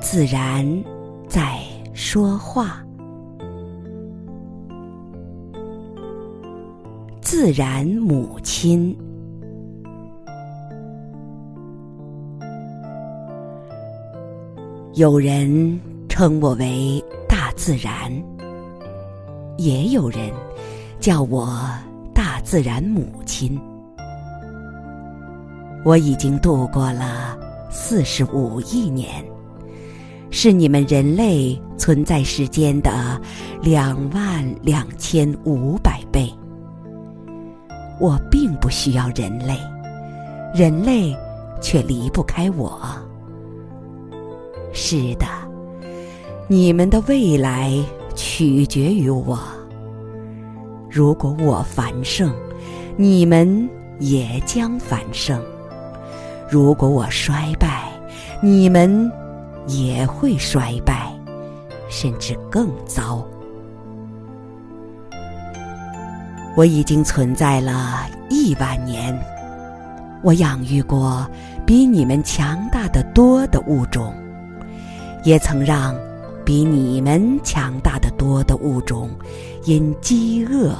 [0.00, 0.64] 自然
[1.28, 1.58] 在
[1.92, 2.84] 说话，
[7.20, 8.96] 自然母亲。
[14.94, 18.10] 有人称我为大自然，
[19.58, 20.30] 也有人
[21.00, 21.48] 叫我
[22.14, 23.60] 大自然母亲。
[25.84, 27.38] 我已经度过了
[27.70, 29.22] 四十五亿年，
[30.38, 33.18] 是你们人类存在时间的
[33.62, 36.30] 两万两千五百倍。
[37.98, 39.56] 我并不需要人类，
[40.54, 41.16] 人类
[41.58, 42.78] 却离不开我。
[44.74, 45.24] 是的，
[46.48, 47.72] 你们的未来
[48.14, 49.38] 取决于我。
[50.90, 52.30] 如果我繁盛，
[52.98, 53.66] 你们
[54.00, 55.38] 也将繁盛；
[56.46, 57.84] 如果我衰败，
[58.42, 59.10] 你们
[59.66, 61.12] 也会衰败，
[61.88, 63.26] 甚至更糟。
[66.56, 69.18] 我已经存在了亿万年，
[70.22, 71.28] 我养育过
[71.66, 74.14] 比你们强大的多的物种。
[75.24, 75.92] 也曾让
[76.44, 79.10] 比你们强大的多的物种
[79.64, 80.72] 因饥饿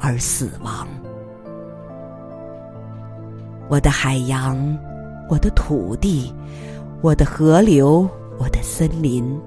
[0.00, 0.88] 而死亡。
[3.68, 4.76] 我的海洋，
[5.28, 6.34] 我的土地，
[7.00, 8.10] 我的河流，
[8.42, 9.40] 我的森林，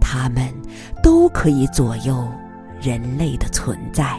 [0.00, 0.50] 它们
[1.02, 2.26] 都可以左右
[2.80, 4.18] 人类的存在。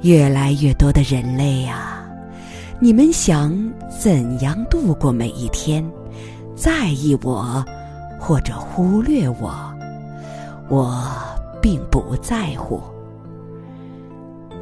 [0.00, 2.04] 越来越多的人类啊，
[2.80, 3.56] 你们想
[3.88, 5.88] 怎样度过每一天？
[6.56, 7.64] 在意我，
[8.18, 9.54] 或者忽略我，
[10.68, 11.06] 我
[11.62, 12.80] 并不在乎。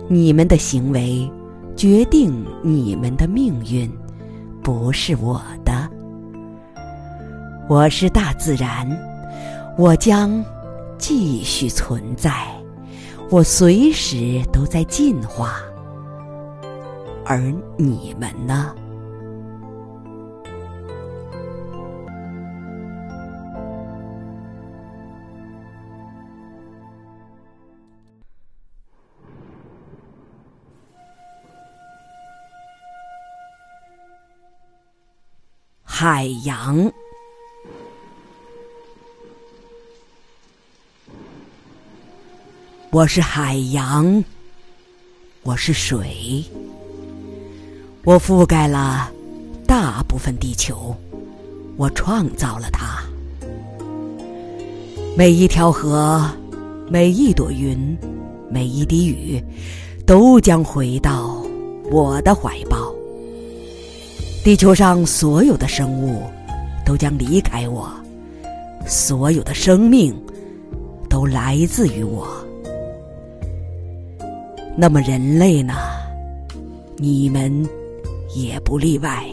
[0.09, 1.27] 你们的行为
[1.75, 3.91] 决定你们的命运，
[4.63, 5.41] 不是我。
[7.67, 8.87] 我是大自然，
[9.79, 10.45] 我将
[10.99, 12.31] 继续存在，
[13.31, 15.55] 我随时都在进化。
[17.25, 17.39] 而
[17.79, 18.75] 你们呢？
[35.87, 36.77] 海洋，
[42.95, 44.23] 我是海洋，
[45.43, 46.45] 我是水，
[48.05, 49.11] 我覆盖了
[49.67, 50.95] 大部分地球，
[51.77, 53.03] 我创造了它。
[55.17, 56.25] 每一条河，
[56.89, 57.99] 每一朵云，
[58.49, 59.43] 每一滴雨，
[60.07, 61.45] 都将回到
[61.91, 62.95] 我的怀抱。
[64.45, 66.23] 地球上所有的生物
[66.87, 67.93] 都将离开我，
[68.87, 70.17] 所有的生命
[71.11, 72.25] 都来自于我。
[74.77, 75.75] 那么人类呢？
[76.97, 77.67] 你们
[78.35, 79.25] 也不例外。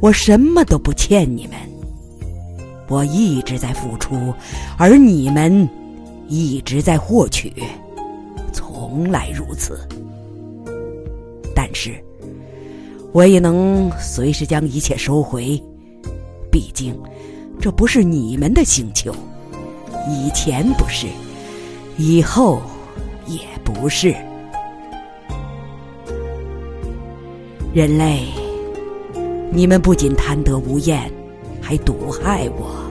[0.00, 1.58] 我什么都不欠你们，
[2.88, 4.32] 我一直在付出，
[4.78, 5.68] 而你们
[6.28, 7.52] 一直在获取，
[8.52, 9.78] 从来如此。
[11.54, 11.94] 但是。
[13.12, 15.60] 我也能随时将一切收回，
[16.48, 16.96] 毕竟
[17.60, 19.12] 这不是你们的星球，
[20.08, 21.08] 以前不是，
[21.98, 22.62] 以后
[23.26, 23.40] 也
[23.72, 24.14] 不是。
[27.72, 28.24] 人类，
[29.52, 31.10] 你们不仅贪得无厌，
[31.60, 32.84] 还毒害我，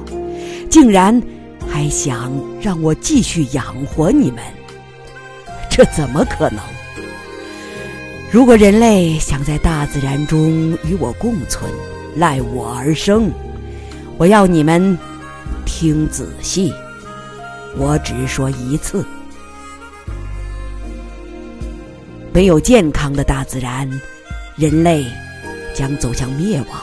[0.70, 1.22] 竟然
[1.68, 2.32] 还想
[2.62, 4.40] 让我继续养活你们，
[5.70, 6.60] 这怎么可能？
[8.32, 11.70] 如果人类想在大自然中与我共存，
[12.16, 13.30] 赖我而生，
[14.18, 14.98] 我要你们
[15.66, 16.72] 听仔细，
[17.76, 19.04] 我只说一次：
[22.32, 23.90] 没有健康的大自然，
[24.56, 25.06] 人类
[25.74, 26.80] 将走向灭亡。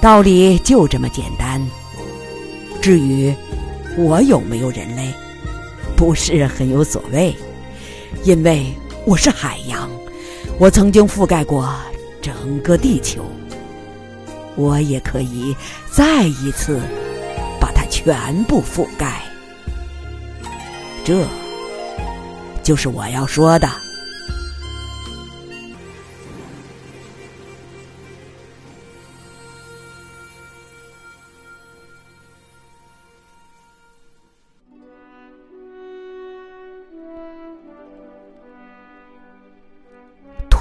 [0.00, 1.60] 道理就这么简单。
[2.80, 3.34] 至于
[3.96, 5.12] 我有没有人类，
[5.96, 7.34] 不是很有所谓，
[8.24, 8.66] 因为
[9.06, 9.90] 我是海洋。
[10.58, 11.74] 我曾经覆盖过
[12.20, 13.24] 整个地球，
[14.54, 15.56] 我也可以
[15.90, 16.78] 再一次
[17.58, 19.22] 把它全部覆盖。
[21.04, 21.26] 这
[22.62, 23.68] 就是我要说的。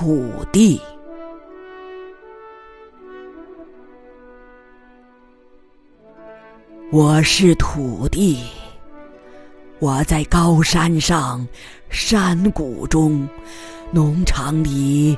[0.02, 0.80] 土地，
[6.90, 8.40] 我是土地，
[9.80, 11.46] 我在高山上、
[11.90, 13.28] 山谷中、
[13.92, 15.18] 农场里、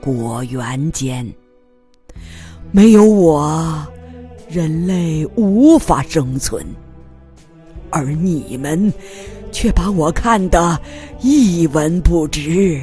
[0.00, 1.28] 果园间，
[2.70, 3.84] 没有我，
[4.48, 6.64] 人类无法生存。
[7.90, 8.92] 而你们
[9.50, 10.80] 却把我看得
[11.20, 12.80] 一文不值。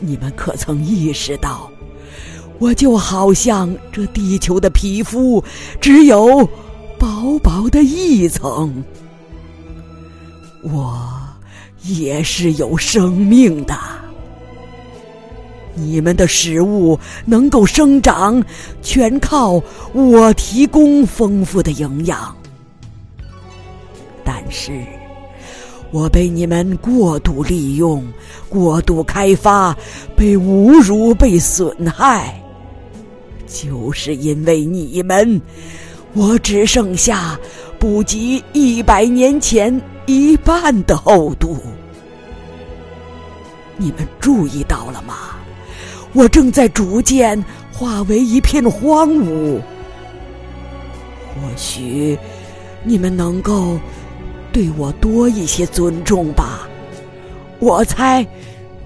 [0.00, 1.70] 你们可曾意识到？
[2.58, 5.42] 我就好像这地球的皮肤，
[5.80, 6.46] 只有
[6.98, 8.84] 薄薄的一层。
[10.62, 11.08] 我
[11.82, 13.74] 也是有生命的。
[15.74, 18.44] 你们的食物能够生长，
[18.82, 19.62] 全靠
[19.94, 22.36] 我提供丰富的营养。
[24.22, 24.84] 但是，
[25.92, 28.04] 我被你们过度利用、
[28.48, 29.76] 过度开发，
[30.16, 32.40] 被侮辱、被损害。
[33.46, 35.40] 就是因为你们，
[36.12, 37.38] 我只剩下
[37.78, 41.58] 不及一百年前一半的厚度。
[43.76, 45.36] 你们注意到了吗？
[46.12, 47.42] 我正在逐渐
[47.72, 49.58] 化为一片荒芜。
[51.28, 52.18] 或许
[52.84, 53.78] 你们能够
[54.52, 56.68] 对我多一些尊重吧。
[57.58, 58.26] 我猜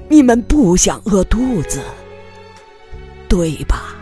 [0.08, 1.80] 你们不想饿肚子，
[3.28, 3.96] 对吧？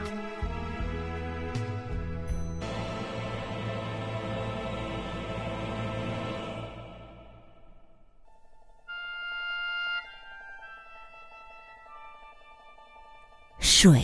[13.59, 14.01] 水，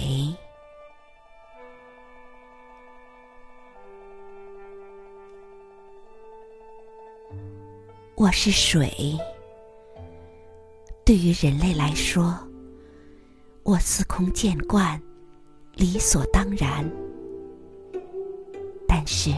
[8.18, 9.16] 我是水。
[11.04, 12.36] 对于人类来说，
[13.62, 15.00] 我司空见惯，
[15.76, 16.84] 理所当然。
[18.88, 19.30] 但是，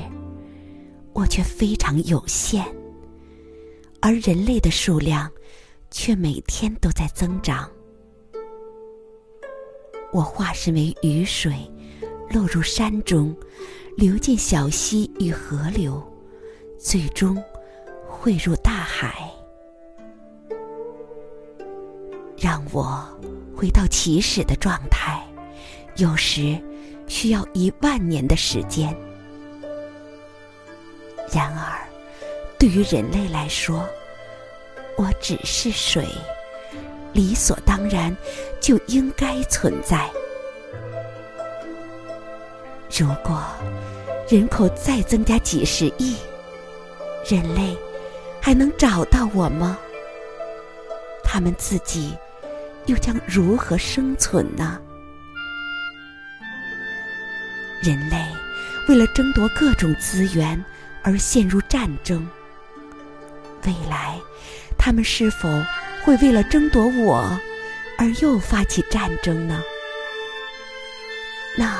[1.12, 2.65] 我却非常有限，
[4.00, 5.31] 而人类的数量
[5.91, 7.71] 却每天都在增长。
[10.11, 11.71] 我化身为雨水，
[12.31, 13.37] 落入山中，
[13.99, 16.03] 流进小溪与河流，
[16.79, 17.37] 最终
[18.11, 19.31] 汇入大海。
[22.37, 23.07] 让我
[23.57, 25.23] 回到起始的状态，
[25.97, 26.59] 有时
[27.07, 28.95] 需要一万年的时间。
[31.33, 31.79] 然而，
[32.59, 33.87] 对于人类来说，
[34.97, 36.07] 我只是水。
[37.12, 38.17] 理所当然
[38.61, 40.09] 就应该存在。
[42.97, 43.43] 如果
[44.29, 46.17] 人口再增加几十亿，
[47.29, 47.77] 人类
[48.41, 49.79] 还能找到我吗？
[51.23, 52.17] 他们自己
[52.87, 54.81] 又将如何生存呢？
[57.83, 58.17] 人类
[58.89, 60.63] 为了争夺各种资源
[61.03, 62.29] 而陷入战争，
[63.65, 64.19] 未来
[64.79, 65.49] 他们是否？
[66.03, 67.39] 会为了争夺我
[67.99, 69.63] 而又发起战争呢？
[71.59, 71.79] 那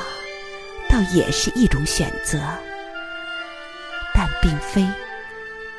[0.87, 2.39] 倒也是一种选择，
[4.13, 4.85] 但并非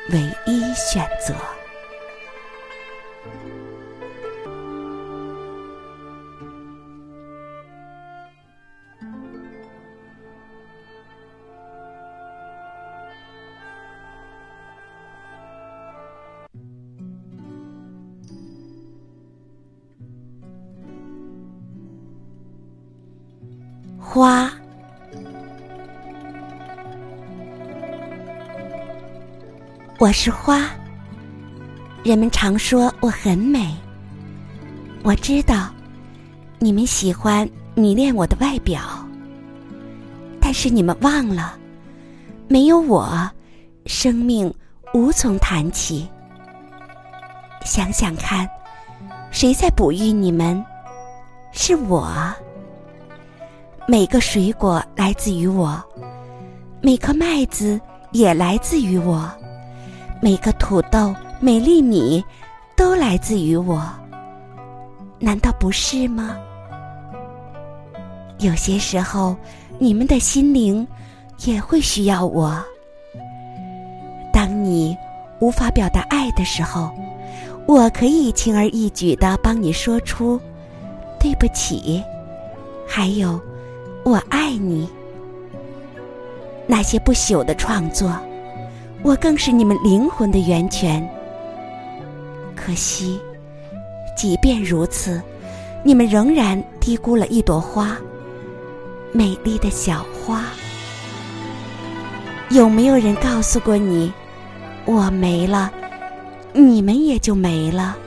[0.09, 1.33] 唯一选择。
[24.13, 24.47] 花，
[29.99, 30.69] 我是花。
[32.03, 33.73] 人们常说我很美。
[35.03, 35.69] 我知道，
[36.57, 38.81] 你们喜欢迷恋我的外表，
[40.41, 41.57] 但是你们忘了，
[42.47, 43.29] 没有我，
[43.85, 44.51] 生命
[44.95, 46.07] 无从谈起。
[47.63, 48.49] 想想看，
[49.29, 50.63] 谁在哺育你们？
[51.51, 52.11] 是我。
[53.87, 55.81] 每个水果来自于我，
[56.81, 57.79] 每颗麦子
[58.11, 59.31] 也来自于我，
[60.23, 62.23] 每个土豆、每粒米
[62.77, 63.83] 都来自于我。
[65.19, 66.37] 难道不是吗？
[68.39, 69.35] 有些时候，
[69.79, 70.87] 你们的心灵
[71.43, 72.57] 也会需要我。
[74.31, 74.95] 当你
[75.41, 76.89] 无法表达爱的时候，
[77.67, 80.39] 我可以轻而易举的帮你说出
[81.19, 82.01] “对不起”，
[82.87, 83.37] 还有。
[84.05, 84.87] 我爱你，
[86.65, 88.17] 那些不朽的创作，
[89.03, 91.05] 我更是你们灵魂的源泉。
[92.55, 93.19] 可惜，
[94.15, 95.21] 即便如此，
[95.83, 97.97] 你们仍然低估了一朵花，
[99.11, 100.45] 美丽的小花。
[102.49, 104.11] 有没有人告诉过你，
[104.85, 105.69] 我没了，
[106.53, 107.97] 你们也就没了？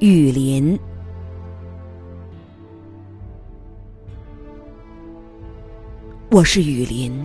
[0.00, 0.76] 雨林，
[6.30, 7.24] 我是雨林。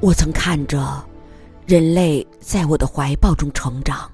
[0.00, 1.02] 我曾看着
[1.66, 4.10] 人类在我的怀抱中成长，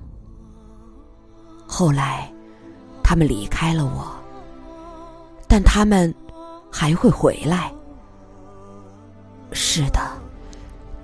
[1.67, 2.33] 后来
[3.03, 4.07] 他们离开了我，
[5.49, 6.15] 但他们
[6.71, 7.73] 还会回来。
[9.51, 10.01] 是的，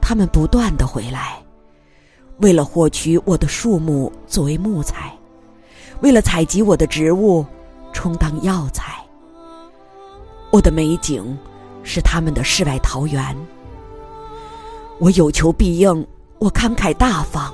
[0.00, 1.42] 他们不断的回来，
[2.38, 5.12] 为了获取我的树木作为木材。
[6.00, 7.44] 为了采集我的植物，
[7.92, 9.04] 充当药材。
[10.50, 11.36] 我的美景
[11.82, 13.36] 是他们的世外桃源。
[14.98, 16.06] 我有求必应，
[16.38, 17.52] 我慷慨大方，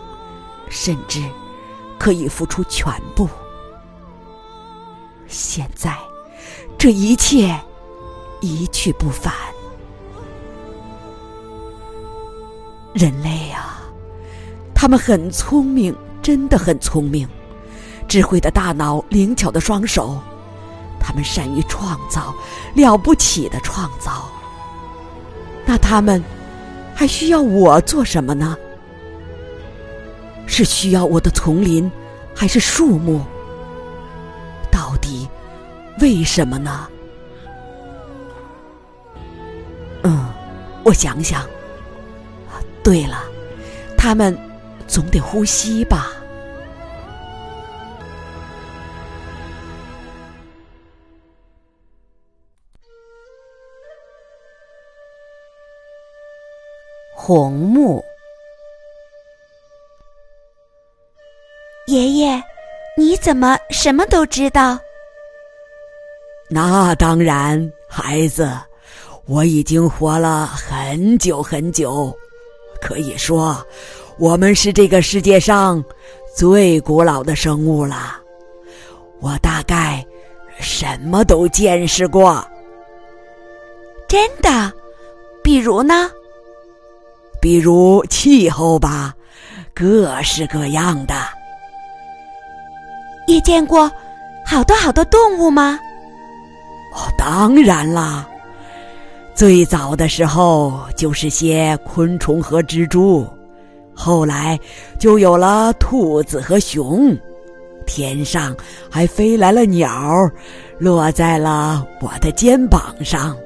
[0.68, 1.22] 甚至
[1.98, 3.28] 可以付出全部。
[5.26, 5.96] 现在，
[6.78, 7.58] 这一切
[8.40, 9.32] 一去不返。
[12.92, 13.82] 人类啊，
[14.74, 17.28] 他们很聪明，真的很聪明。
[18.08, 20.20] 智慧的大脑，灵巧的双手，
[21.00, 22.34] 他们善于创造，
[22.74, 24.28] 了不起的创造。
[25.66, 26.22] 那他们
[26.94, 28.56] 还需要我做什么呢？
[30.46, 31.90] 是需要我的丛林，
[32.34, 33.20] 还是树木？
[34.70, 35.28] 到底
[36.00, 36.88] 为什么呢？
[40.02, 40.28] 嗯，
[40.84, 41.44] 我想想。
[42.82, 43.22] 对了，
[43.96, 44.38] 他们
[44.86, 46.12] 总得呼吸吧。
[57.26, 58.04] 红木，
[61.86, 62.42] 爷爷，
[62.98, 64.78] 你怎么什么都知道？
[66.50, 68.52] 那当然，孩子，
[69.24, 72.14] 我已经活了很久很久，
[72.78, 73.56] 可以说，
[74.18, 75.82] 我们是这个世界上
[76.36, 78.20] 最古老的生物了。
[79.22, 80.04] 我大概
[80.60, 82.46] 什么都见识过。
[84.06, 84.70] 真的？
[85.42, 86.10] 比如呢？
[87.44, 89.14] 比如气候吧，
[89.74, 91.14] 各式各样的。
[93.26, 93.92] 也见过
[94.46, 95.78] 好多好多动物吗？
[96.94, 98.26] 哦，当然啦。
[99.34, 103.28] 最早的时候就是些昆虫和蜘蛛，
[103.94, 104.58] 后来
[104.98, 107.14] 就有了兔子和熊，
[107.86, 108.56] 天上
[108.90, 110.26] 还飞来了鸟，
[110.78, 113.36] 落在了我的肩膀上。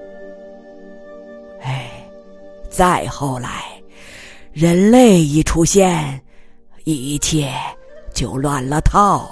[1.62, 1.90] 哎，
[2.70, 3.76] 再后来。
[4.60, 6.20] 人类一出现，
[6.82, 7.48] 一切
[8.12, 9.30] 就乱了套。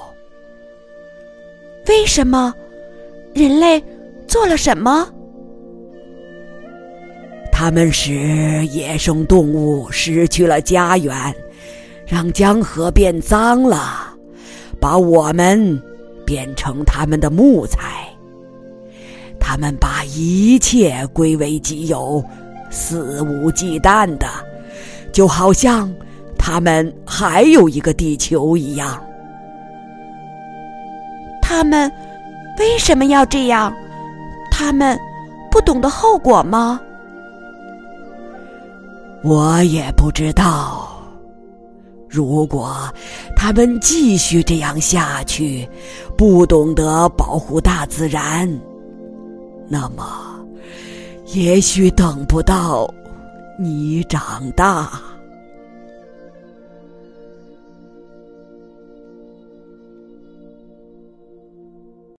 [1.89, 2.55] 为什么？
[3.35, 3.83] 人类
[4.29, 5.13] 做了什么？
[7.51, 11.13] 他们使野生动物失去了家园，
[12.07, 14.15] 让江河变脏了，
[14.81, 15.83] 把我们
[16.25, 18.07] 变成他们的木材。
[19.41, 22.25] 他们把一切归为己有，
[22.71, 24.46] 肆无忌惮的。
[25.17, 25.91] 就好像
[26.39, 29.03] 他们还有一个地球一样，
[31.41, 31.91] 他们
[32.59, 33.73] 为什么要这样？
[34.51, 34.95] 他们
[35.51, 36.79] 不懂得后果吗？
[39.25, 40.87] 我也不知道。
[42.11, 42.77] 如果
[43.35, 45.67] 他们继续这样下去，
[46.15, 48.47] 不懂得保护大自然，
[49.67, 50.05] 那么
[51.33, 52.87] 也许等不到。
[53.59, 55.16] 你长大。